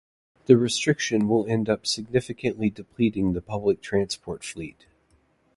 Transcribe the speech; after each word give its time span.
The 0.47 0.57
restriction 0.57 1.27
will 1.27 1.45
end 1.45 1.69
up 1.69 1.85
significantly 1.85 2.71
depleting 2.71 3.33
the 3.33 3.41
public 3.43 3.81
transport 3.83 4.43
fleet. 4.43 4.87